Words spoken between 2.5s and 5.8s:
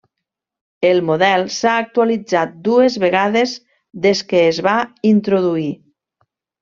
dues vegades des que es va introduir.